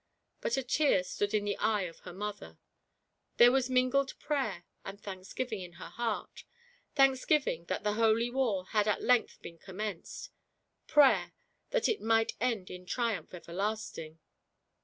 [0.39, 2.57] But a tear stood in the eye of her mother;
[3.37, 6.43] there was mingled prayer and thanksgiving in her heart:
[6.97, 10.31] thanki^ving— that the Holy War had at length been commeaced;
[10.87, 11.33] prayer
[11.69, 14.17] —that it might end in triumph everlasting